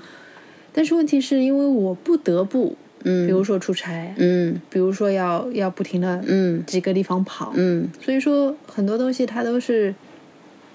[0.76, 9.94] 但是问题是因为我不得不，嗯比如说出差，嗯比如说要要不停的嗯几个地方跑，嗯所以说很多东西它都是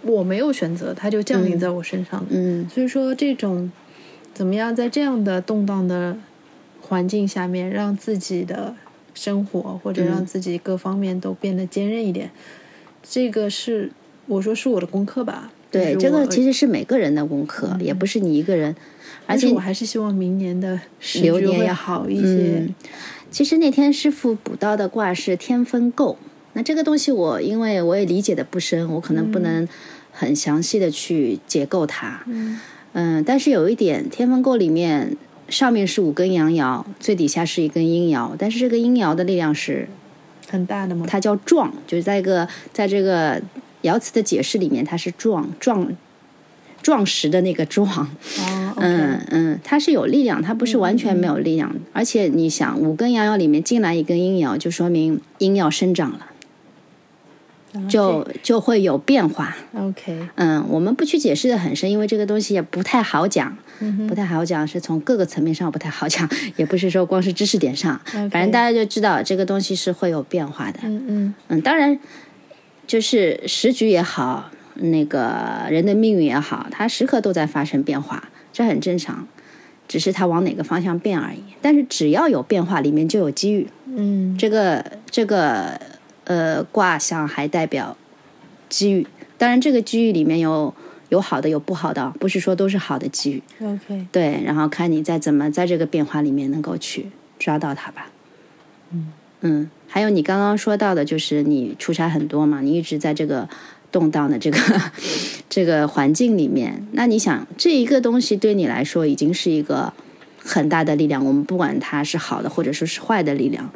[0.01, 2.25] 我没有选择，它就降临在我身上的。
[2.31, 3.71] 嗯所以说这种
[4.33, 6.17] 怎么样在这样的动荡的
[6.81, 8.73] 环境下面，让自己的
[9.13, 12.31] 生活或者让自己各方面都变得坚韧一点？
[13.03, 13.91] 这个是
[14.25, 15.51] 我说是我的功课吧。
[15.69, 18.75] 对，这个其实是每个人的功课，也不是你一个人。
[19.31, 20.79] 而且我还是希望明年的
[21.21, 22.67] 流年会好一些。
[23.29, 26.17] 其实那天师傅补到的卦是天分够，
[26.53, 29.67] 那这个东西我因为我也理解的不深，我可能不能
[30.11, 32.21] 很详细的去解构它。
[32.27, 32.59] 嗯，
[32.93, 35.15] 嗯，但是有一点，天分够里面
[35.47, 39.87] 上面是五根阳爻，最底下是一根阴爻，但是这个阴爻的力量是
[40.49, 41.05] 很大的吗？
[41.07, 43.41] 它叫壮，就是在一个在这个
[43.83, 45.95] 爻辞的解释里面，它是壮壮。
[46.83, 48.09] 壮实的那个壮，
[48.81, 51.73] 嗯嗯，它是有力量，它不是完全没有力量。
[51.93, 56.27] 而且你想，五根阳爻里面进来一根阴爻，就说明阴要生长了，
[57.87, 59.55] 就就会有变化。
[59.77, 63.57] OK，嗯，我们不去解释的很深，因为这个东西也不太好讲，
[64.07, 70.79] 不太好讲，是从各个层面上不太好讲， 也不是说光是知识点上，反正大家就知道这个东西是会有变化的。
[70.83, 71.99] 嗯嗯嗯，当然
[72.85, 74.49] 就是时局也好。
[74.75, 79.27] 那个人的命运也好，它时刻都在发生变化，这很正常，
[79.87, 81.39] 只是它往哪个方向变而已。
[81.61, 83.67] 但是只要有变化，里面就有机遇。
[83.85, 85.79] 嗯，这个这个
[86.25, 87.95] 呃卦象还代表
[88.69, 90.73] 机遇，当然这个机遇里面有
[91.09, 93.43] 有好的有不好的，不是说都是好的机遇。
[93.61, 98.11] OK，对，然后看你再怎么在这个变化里面能够去抓到它吧。
[98.91, 99.11] 嗯
[99.41, 103.49] 嗯，还有你刚刚说到的，就是你出差很多嘛，你一直在这个。
[103.91, 104.57] 动荡的这个
[105.49, 109.91] 这个环境里面，那你想这一个东西对你来说已经是一个
[110.37, 111.25] 很大的力量。
[111.25, 113.69] 我们不管它是好的或者说是坏的力量，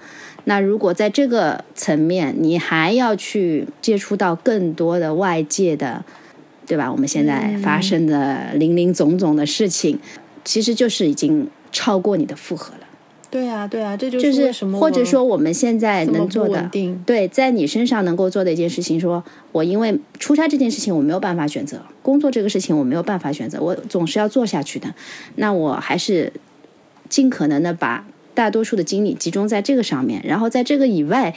[0.46, 6.04] 那如果在这个层面你还要去接触到更多的外界的，
[6.66, 6.92] 对吧？
[6.92, 10.00] 我们现在发生的林林总总的事情，
[10.44, 12.85] 其实就是已经超过你的负荷了。
[13.32, 16.70] 对啊，对啊，这就是或者说我们现在能做的，
[17.06, 24.94] 对，在你身上能够做的一件事情，说我因为出差这件事情我没有办法选择，工作这个事情我没有办法选择，我总是要做下去的，
[25.36, 26.32] 那我还是
[27.10, 31.36] 尽可能的把大多数的精力集中在这个上面，然后在这个以外，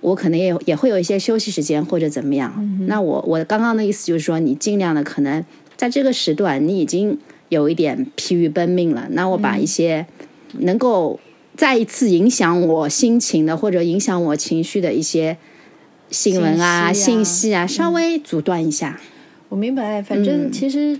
[0.00, 2.52] 我可能也也会有一些休息时间或者怎么样。
[2.86, 5.44] 那我我刚刚的意思就是说，你尽量的可能
[5.76, 7.18] 在这个时段你已经
[7.50, 10.06] 有一点疲于奔命了，那我把一些。
[10.58, 11.18] 能够
[11.56, 15.36] 再一次影响我心情的，或者影响我情绪的一些
[16.10, 19.00] 新闻啊、信息啊，稍微阻断一下。
[19.48, 20.98] 我明白，反正其实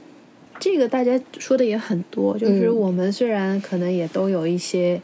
[0.59, 5.01] 这个大家说的也很多，就是我们虽然可能也都有一些，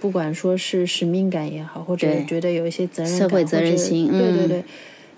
[0.00, 4.64] 不管说是使命感也好，或者觉得有一些责任、社会责任心，对对对，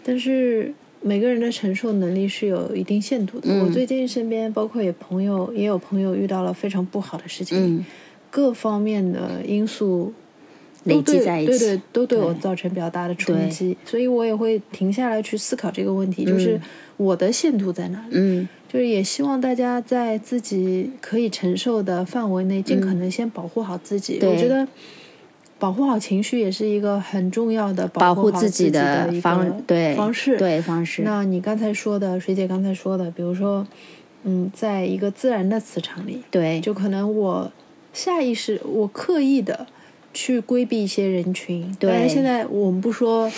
[0.05, 3.53] 但是每个人的承受能力是有一定限度的。
[3.61, 7.85] 我最近身边包括也朋友，也有朋友遇到了非常不好的事情。
[8.35, 10.12] 各方面的因素
[10.83, 16.61] 累积在一起，对对，都对我造成比较大的冲击，所以我也会停下来去思考这个问题，就是
[16.97, 18.14] 我的限度在哪里？
[18.14, 24.18] 嗯，就是也希望大家在自己可以承受的范围内，尽可能先保护好自己。
[24.23, 24.66] 我觉得
[25.61, 31.03] 保护好情绪也是一个很重要的保护自己的方对方式，对方式。
[31.03, 33.64] 那你刚才说的，水姐刚才说的，比如说，
[34.25, 37.53] 嗯，在一个自然的磁场里，对，就可能我。
[37.94, 39.66] 下意识，我刻意的
[40.12, 41.74] 去规避一些人群。
[41.80, 43.33] 当然，现在我们不说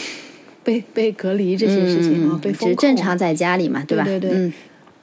[0.65, 4.05] 被被隔离这些事情啊，被封控，正常在家里嘛，对吧？
[4.05, 4.53] 对对，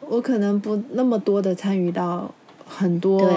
[0.09, 2.33] 我可能不那么多的参与到
[2.65, 3.31] 很多。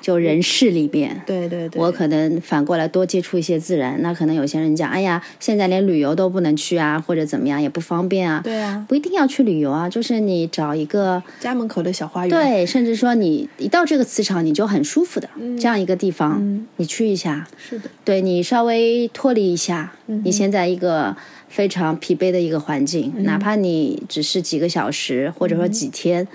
[0.00, 0.10] 对。
[0.10, 4.00] 就人事里边，对对对，我可能反过来多接触一些自然。
[4.02, 8.40] 那可能有些人讲，哎呀，现在连旅游都不能去啊，或者怎么样也不方便啊。
[8.42, 12.30] 对啊，不一定要去旅游啊，就是你找一个家门口的小花园。
[12.30, 17.46] 对，甚至说你一到这个磁场你就很舒服的这样一个地方，你去一下。
[17.56, 21.14] 是的，对你稍微脱离一下，你现在一个
[21.48, 26.26] 非常疲惫的一个环境，哪怕你只是几个小时或者说几天，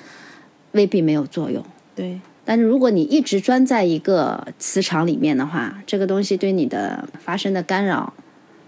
[0.74, 1.66] 未必没有作用。
[1.96, 2.20] 对。
[2.48, 8.14] 但是如果你一直钻在一个磁场里面的话，这个东西对你的发生的干扰，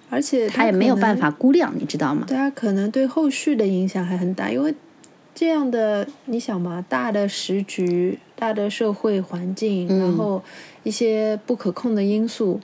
[0.09, 2.25] 而且它也没有办法估量，你知道吗？
[2.27, 4.73] 它可能对后续的影响还很大，因为
[5.35, 10.43] 这样的你想嘛，大的时局、大的社会环境，然后
[10.81, 12.59] 一些不可控的因素，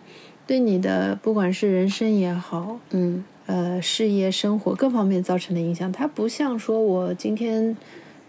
[0.47, 7.77] 对你的不管是人生也好，嗯，呃，事业、生活各方面造成的影响，它不像说我今天。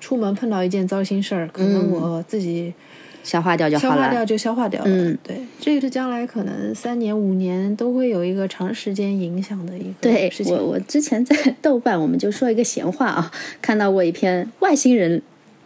[0.04, 2.74] 出门碰到一件糟心事儿，可能我自己
[3.22, 4.90] 消化掉就好了，消化掉就消化掉了。
[4.90, 10.54] 嗯，对，这个是将来可能三年五年都会有一个长时间影响的一个事情。
[10.54, 13.32] 我我之前在豆瓣我们就说一个闲话啊，
[13.62, 15.22] 看到过一篇外星人。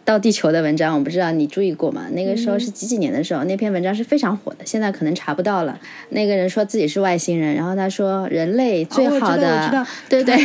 [0.09, 2.07] 到地球的文章，我不知道你注意过吗？
[2.13, 5.79] 那个时候是几几年的时候，那篇文章是非常火的，现在可能查不到了。
[6.09, 10.35] 那个人说自己是外星人，然后他说人类最好的，对对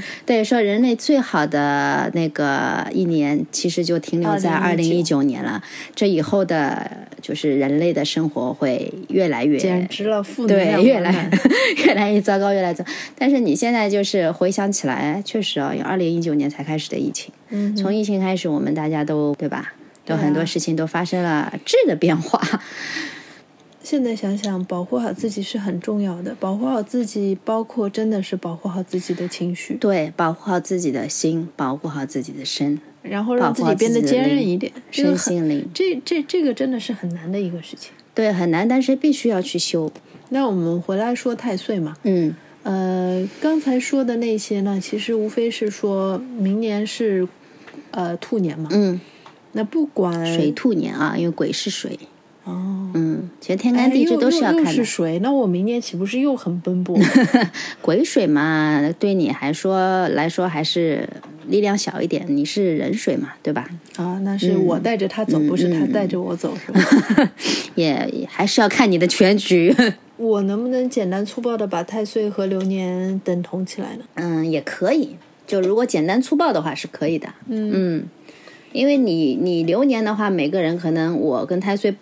[0.24, 5.62] 对，说人类最好的那个一年，其实就停留在二零一九年了。
[5.94, 6.90] 这以后的，
[7.20, 11.30] 就是人类的生活会越来越简直了，负能量越来
[11.84, 12.82] 越来越糟糕，越来越糟。
[13.18, 17.30] 但是你现在就是回想起来，确实啊，有二零一九年才开始的疫情。
[17.50, 19.74] 嗯，从疫情开始，我们大家都对吧？
[20.06, 22.40] 都很多事情都发生了质的变化。
[23.82, 26.34] 现在想想，保护好自己是很重要的。
[26.38, 29.74] 保护好自己，包括真的是保护好自己的情绪。
[29.74, 34.72] 对，保护好自己的心，保护好自己的身，然后让自己变得坚韧一点。
[34.90, 37.92] 身心灵，这这这个真的是很难的一个事情。
[38.14, 39.90] 对，很难，但是必须要去修。
[40.28, 41.96] 那我们回来说太岁嘛？
[42.04, 42.34] 嗯。
[42.62, 47.26] 呃，刚才说的那些呢，其实无非是说明年是，
[47.90, 48.68] 呃，兔年嘛。
[48.72, 49.00] 嗯。
[49.52, 51.98] 那不管水兔年啊，因为鬼是水。
[52.44, 52.90] 哦。
[52.94, 54.72] 嗯，其实天干地支都是要看的。
[54.72, 56.96] 是水，那我明年岂不是又很奔波？
[57.82, 61.08] 癸水嘛，对你还说来说还是
[61.48, 62.24] 力量小一点。
[62.28, 63.68] 你是壬水嘛，对吧？
[63.96, 67.30] 啊，那是我带着他走，不是他带着我走，是吧？
[67.74, 69.74] 也还是要看你的全局。
[70.16, 74.04] 我能不能简单粗暴的把太岁和流年等同起来呢？
[74.14, 75.16] 嗯，也可以。
[75.50, 77.26] 就如果简单粗暴的话是可以的。
[77.48, 78.04] 嗯嗯，
[78.72, 81.92] 因为你你流年的话，每个人可能我跟太岁，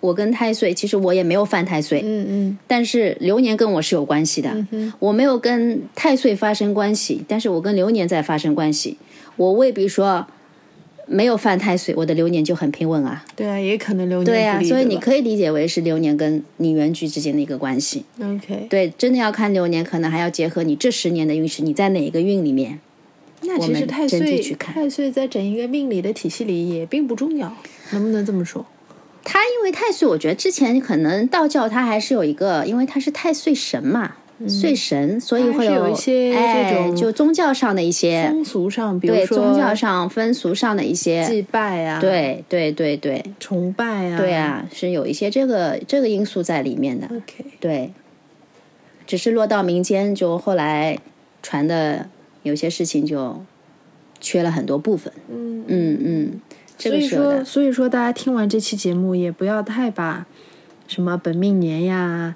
[0.00, 2.02] 我跟太岁，其实我也没有犯太岁。
[2.04, 2.58] 嗯嗯。
[2.66, 4.50] 但是流年跟我是有关系的。
[4.72, 8.98] 嗯我没有跟太岁发生关系，但是我跟流年在发生关系。
[9.36, 10.26] 我未必说。
[11.10, 13.24] 没有犯太岁，我的流年就很平稳啊。
[13.34, 18.04] 对啊，也可能流年对啊，所以你可以理解为是流年跟你原局之间的一个关系。
[18.22, 22.78] OK，对，真的要看流年，可能还要结合你这十年的运势，你在哪一个运里面。
[23.42, 27.52] 那其实太岁太岁在整一个命理的体系里也并不重要，
[27.92, 28.64] 能不能这么说？
[29.24, 34.16] 他因为太岁，我觉得之前可能道教他还是有一个，因为他是太岁神嘛。
[34.46, 47.08] 岁神，所以会有一些这种就宗教上的一些风俗上，比如说宗教上风俗上的一些祭拜啊，对对对对，崇拜啊，对啊，是有一些这个这个因素在里面的。
[47.08, 47.92] OK，对，
[49.08, 50.96] 只是落到民间，就后来
[51.42, 52.08] 传的
[52.48, 53.44] 有些事情就
[54.20, 55.12] 缺了很多部分。
[55.30, 56.40] 嗯嗯嗯，
[56.76, 60.26] 所以说所以说大家听完这期节目，也不要太把
[60.88, 62.34] 什么本命年呀。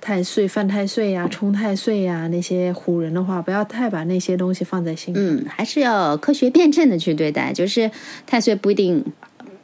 [0.00, 5.14] 太岁犯太岁呀，冲太岁呀，那些唬人的话，不要太把那些东西放在心。
[5.16, 7.54] 嗯，还是要科学辩证的去对待。
[7.54, 7.90] 就是
[8.26, 9.02] 太岁不一定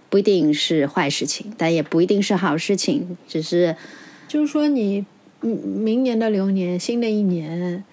[0.09, 3.19] 不一定是坏事情，但也不一定是好事情。
[3.29, 3.77] 只是
[4.29, 5.05] 就是说，你
[5.43, 7.85] 明年的流年，新的一年。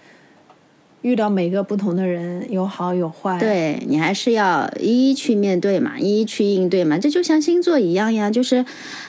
[1.02, 6.98] 遇到每个不同的人，有好有坏，对你还是要一一去面对嘛，一一去应对嘛。
[6.98, 8.66] 这就像星座一样呀，就是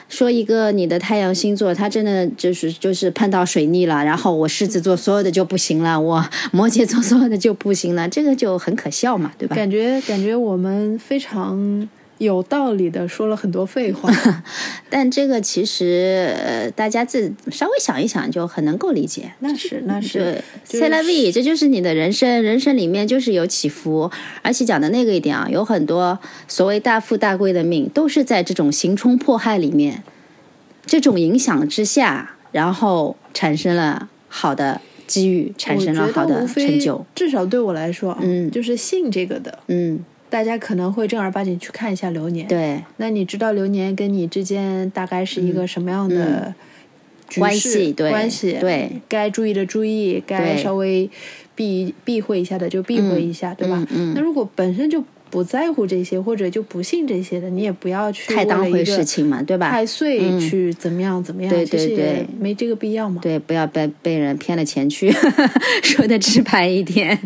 [0.07, 9.55] 说一个你的太阳星座，他真的就是就是碰到水逆了，然后我狮子座所有的就不行了，我摩羯座所有的就不行了，这个就很可笑嘛，对吧？
[9.55, 11.89] 感觉感觉我们非常。
[12.19, 14.11] 有道理的，说了很多废话，
[14.89, 19.31] 但这个其实呃，大家自稍微想一想就很能够理解。
[19.39, 24.11] 那是那是，C L V，这就是你的人生，人生里面就是有起伏。
[24.41, 30.03] 而且讲的那个一点啊，有很多所谓大富大贵的命，都是在这种行冲迫害里面，
[30.85, 37.05] 这种影响之下，然后产生了好的机遇，产生了好的成就。
[37.15, 40.03] 至少对我来说，嗯，就是信这个的，嗯。
[40.29, 42.83] 大家可能会正儿八经去看一下流年，对。
[42.97, 46.53] 那你知道流年跟你之间大概是一个什么样的
[47.37, 47.93] 关系？
[47.93, 51.09] 关系对，该注意的注意，该稍微
[51.55, 53.85] 避避讳一下的就避讳一下，对吧？
[53.91, 54.13] 嗯。
[54.15, 55.03] 那如果本身就。
[55.29, 59.69] 不在乎这些，或者就不信这些的，你也不要去太当回事情嘛，对吧？
[59.69, 63.21] 太碎去怎么样怎么样，对对对，没这个必要嘛。
[63.21, 65.11] 对，不要被被人骗了钱去，
[65.83, 67.17] 说的直白一点。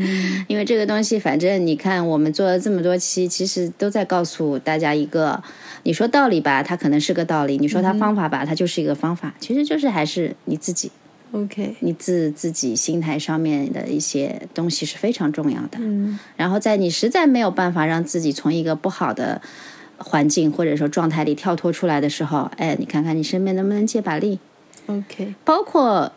[0.47, 5.41] 因为这个东西，反正你看，我们做了这么多期，其实都在告诉大家一个，
[5.83, 9.33] 你说道理吧，它可能是个道理；你说它方法吧，它就是一个方法。
[9.39, 10.91] 其实就是还是你自己。
[11.33, 15.79] OK，你自自己心态上面的一些东西是非常重要的。
[15.79, 19.41] 嗯，然后在你实在没有办法让自己从一个不好的
[19.97, 24.37] 环境或者说状态里跳脱出来的时候，哎，你看看你身边能不能借把力。
[24.85, 26.11] OK，包括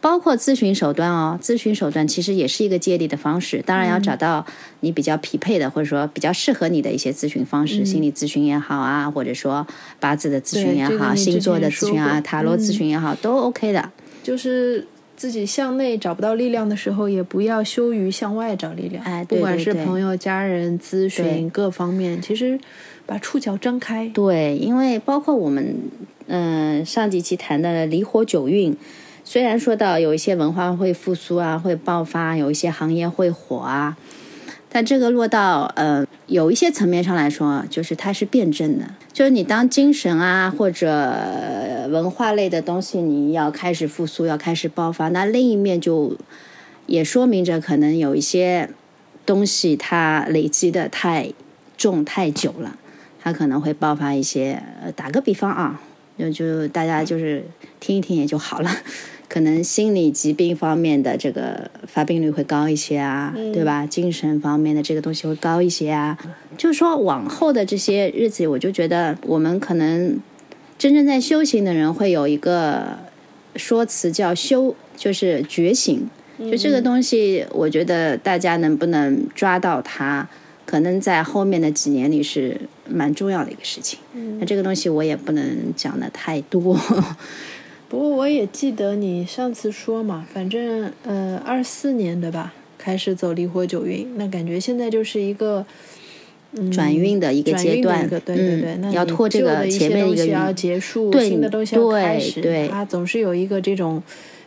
[0.00, 3.60] 包括咨询手段哦，咨询手段其实也是一个借力的方式。
[3.66, 4.46] 当然要找到
[4.80, 9.66] 你比较匹配的或者说比较适合你的一些咨询方式，心理咨询也好啊，或者说
[9.98, 13.90] 八字的咨询也好，星座的咨询啊，塔罗咨询也好，都 OK 的。
[14.22, 19.04] 就是自己向内找不到力量的时候，也不要羞于向外找力量。
[19.04, 22.58] 哎，不管是朋友、家人咨询各方面，其实
[23.06, 24.08] 把触角张开。
[24.14, 25.76] 对，因为包括我们
[26.26, 28.76] 嗯、上几期谈的离火九运，
[29.24, 33.96] 虽然说到有一些文化会复苏啊，会爆发，有一些行业会火啊，
[34.68, 46.16] 但这个落到呃有一些层面上来说，就是它是辩证的，就是你当精神啊或者文化类的东西你要开始复苏，要开始爆发，那另一面就
[46.86, 48.70] 也说明着可能有一些
[49.26, 51.32] 东西它累积的太
[51.76, 52.76] 重太久了。
[53.22, 55.82] 它可能会爆发一些，呃，打个比方啊，
[56.16, 57.44] 就就大家就是
[57.80, 58.70] 听一听也就好了。
[59.30, 63.86] 可能心理疾病方面的这个发病率会高一些啊，对吧？
[63.86, 66.18] 精神方面的这个东西会高一些啊。
[66.58, 70.18] 就是说，往后的这些日子，我就觉得我们可能
[70.76, 72.98] 真正在修行的人会有一个
[73.54, 76.10] 说辞叫修，就是觉醒。
[76.36, 80.28] 就这个东西，我觉得大家能不能抓到它，
[80.66, 84.00] 可能在后面的几年里是蛮重要的一个事情。
[84.40, 86.76] 那这个东西我也不能讲的太多。
[87.90, 95.66] 不过我也记得你上次说嘛，反正呃，二四年对吧，开始走离火九运，那感觉现在就是一个。
[96.52, 104.02] 嗯、转运的一个阶段，对对对，嗯、那要拖这个前面一个要结束，对新的东西要开始，对，它总是有一个这种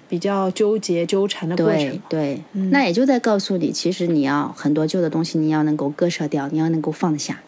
[0.10, 1.98] 比较纠结纠缠的过程。
[2.10, 7.40] 对对、嗯，那也就在告诉你，其实你要很多旧的东西，你要能够割舍掉，你要能够放下。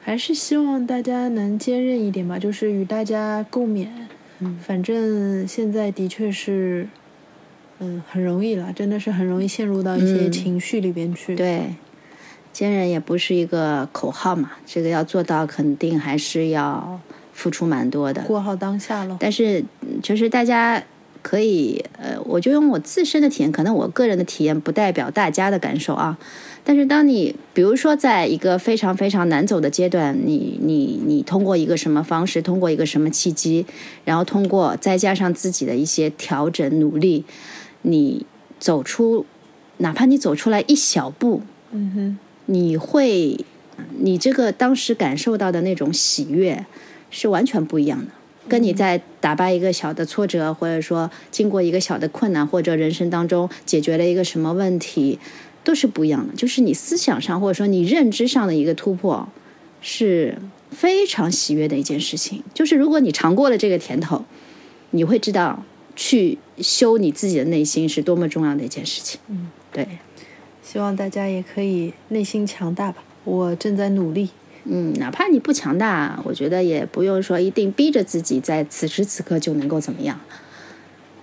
[0.00, 3.86] 还是希望大家能坚韧一点吧，就是与大家共勉。
[4.42, 6.88] 嗯，反正现在的确是，
[7.78, 11.34] 嗯，很容易了，真的是很容易陷入到一些情绪里边去。
[11.34, 11.74] 嗯、对。
[12.52, 17.00] 坚韧也不是一个口号嘛，这个要做到，肯定还是要
[17.32, 18.20] 付出蛮多的。
[18.24, 19.16] 过好当下了。
[19.18, 19.64] 但是，
[20.02, 20.82] 就是大家
[21.22, 26.18] 可以，呃，我就用我自身的体验，可能我个人的体验不代表大家的感受啊。
[26.64, 33.66] 但是，当你比如说在一个非常非常难走的阶段，你你你通过一个什么方式，通过一个什么契机，
[34.04, 37.24] 然后通过再加上自己的一些调整努力，
[37.82, 38.24] 你
[38.60, 39.26] 走出，
[39.78, 41.42] 哪怕你走出来一小步，
[41.72, 42.18] 嗯哼。
[42.46, 43.38] 你会，
[43.98, 46.66] 你这个当时感受到的那种喜悦
[47.08, 48.10] 是完全不一样的，
[48.48, 55.20] 跟你在打败一个小的挫折，或者说经过一个小的困难，或者人生当中解决了一个什么问题，
[55.64, 56.34] 都是不一样的。
[56.34, 59.28] 就是你思想上或者说你认知上的一个突破，
[59.80, 60.38] 是
[60.70, 62.42] 非常喜悦的一件事情。
[62.54, 64.24] 就是如果你尝过了这个甜头，
[64.90, 65.64] 你会知道
[65.96, 69.20] 去修你自己的内心是多么重要的一件事情。
[69.28, 69.86] 嗯，对。
[70.62, 74.30] 希望大家也可以内心强大吧，我正在努力。
[74.64, 80.20] 嗯，哪怕你不强大，我觉得也不用说一定逼着自己在此时此刻就能够怎么样。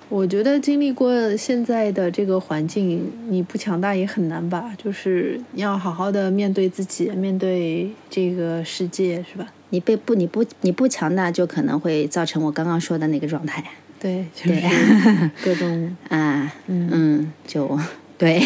[0.09, 4.73] 我觉得经历过现在的这个环境，你不强大也很难吧？
[4.75, 9.45] 就是要好好的面对自己，面对这个世界，是吧？
[9.69, 13.63] 你被不你不你不强大，就可能会造成我刚刚说的那个状态。
[13.99, 14.61] 对，就是
[15.45, 17.79] 各种啊，嗯嗯，就。
[18.19, 18.37] 对，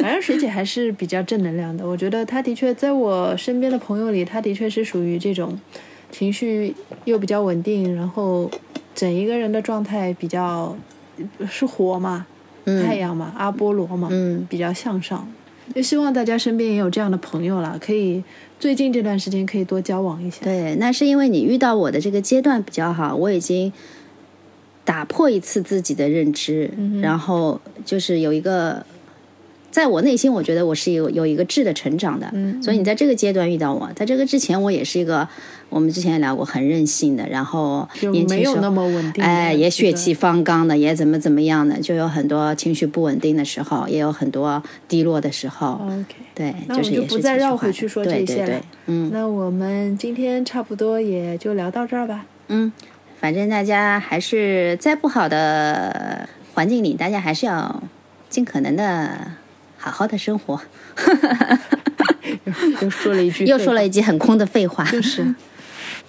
[0.00, 1.84] 反正水姐还是比较正能量的。
[1.84, 5.58] 我觉得她的确在我身边的朋友里，她的确是属于这种
[6.12, 6.72] 情绪
[7.06, 8.48] 又比较稳定，然后
[8.94, 10.76] 整一个人的状态比较
[11.48, 12.26] 是火嘛，
[12.64, 15.26] 嗯、太阳嘛，阿波罗嘛，嗯，比较向上。
[15.74, 18.22] 就希望大家身边也有这样的朋友了，可以
[18.58, 20.38] 最近这段时间可以多交往一下。
[20.42, 23.72] 对，那是因为你遇到我的这个阶段比较好，我已经。
[24.82, 28.84] 打破一次自己的认知，嗯、然后就是有一个，
[29.70, 32.28] 在我内心，我觉得我是有有一个质的成长的。
[32.32, 35.28] 嗯，所以你在这个阶段遇到我，在这个之前，我也是一个，
[35.68, 45.80] 我们之前也聊过，很任性的，然后年轻没有那么稳定，哎，也血气方刚的，也怎么怎么样的，就有很多情绪不稳定的时候，也有很多低落的时候。
[45.84, 48.60] OK，对，那我就就不再绕回去说这些了。
[48.86, 52.26] 嗯，那我们今天差不多也就聊到这儿吧。
[52.48, 52.72] 嗯。
[53.20, 57.82] 反正大家还是在不好的环境里，大家还是要
[58.30, 59.30] 尽可能的
[59.80, 60.60] 好好的生活。
[62.82, 64.84] 又说了一句，又说了一句很空的废话。
[64.84, 65.34] 就是，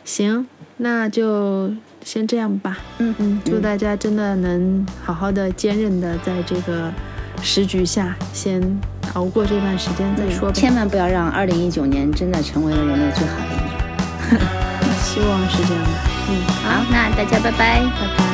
[0.03, 0.45] 行，
[0.78, 2.78] 那就先这样吧。
[2.99, 6.91] 嗯嗯，祝大家真的能好好的、坚韧的在这个
[7.41, 8.61] 时局下，先
[9.13, 10.53] 熬过这段时间再说吧。
[10.53, 13.72] 千万不要让二零一九年真的成为了人类最好的一年。
[15.01, 15.89] 希望是这样的。
[16.30, 18.30] 嗯，好，那大家拜拜，拜拜。